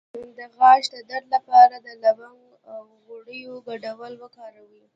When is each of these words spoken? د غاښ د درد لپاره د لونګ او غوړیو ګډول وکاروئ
د 0.37 0.39
غاښ 0.55 0.83
د 0.93 0.95
درد 1.09 1.25
لپاره 1.35 1.75
د 1.85 1.87
لونګ 2.03 2.41
او 2.73 2.83
غوړیو 3.05 3.53
ګډول 3.67 4.13
وکاروئ 4.19 4.83